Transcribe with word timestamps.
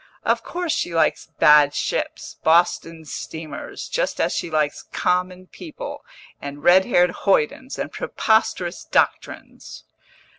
"Of 0.23 0.41
course 0.41 0.71
she 0.71 0.95
likes 0.95 1.27
bad 1.27 1.75
ships 1.75 2.39
Boston 2.43 3.05
steamers 3.05 3.87
just 3.87 4.19
as 4.19 4.33
she 4.35 4.49
likes 4.49 4.81
common 4.91 5.45
people, 5.45 6.03
and 6.41 6.63
red 6.63 6.85
haired 6.85 7.11
hoydens, 7.27 7.77
and 7.77 7.91
preposterous 7.91 8.83
doctrines." 8.83 9.83